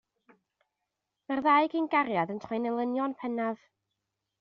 Mae'r 1.25 1.43
ddau 1.49 1.69
gyn-gariad 1.75 2.35
yn 2.37 2.43
troi'n 2.47 2.69
elynion 2.75 3.19
pennaf. 3.23 3.67